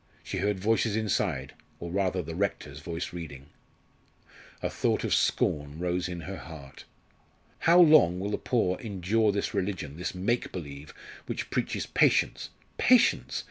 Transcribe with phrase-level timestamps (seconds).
[0.23, 3.51] She heard voices inside or rather the rector's voice reading.
[4.63, 6.85] A thought of scorn rose in her heart.
[7.59, 10.91] "How long will the poor endure this religion this make believe
[11.27, 13.39] which preaches patience, patience!